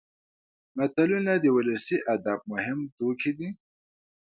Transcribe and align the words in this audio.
متلونه 0.77 1.33
د 1.39 1.45
ولسي 1.57 1.97
ادب 2.13 2.39
مهم 2.51 2.79
توکي 2.97 3.31
دي 3.37 3.49